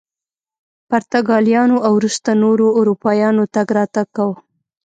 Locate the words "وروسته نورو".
1.99-2.67